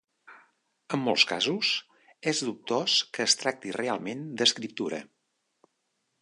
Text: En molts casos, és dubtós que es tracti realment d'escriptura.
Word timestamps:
En 0.95 1.01
molts 1.07 1.25
casos, 1.31 1.69
és 2.31 2.41
dubtós 2.47 2.95
que 3.19 3.23
es 3.27 3.37
tracti 3.43 3.75
realment 3.77 4.25
d'escriptura. 4.41 5.03